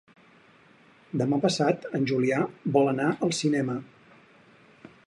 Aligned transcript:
Demà 1.21 1.39
passat 1.43 1.85
en 1.99 2.09
Julià 2.13 2.41
vol 2.79 2.91
anar 2.95 3.13
al 3.27 3.37
cinema. 3.43 3.79